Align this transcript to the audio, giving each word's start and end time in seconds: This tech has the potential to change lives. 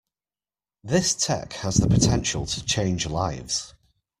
This 0.83 1.13
tech 1.13 1.53
has 1.53 1.75
the 1.75 1.85
potential 1.87 2.47
to 2.47 2.65
change 2.65 3.05
lives. 3.05 3.75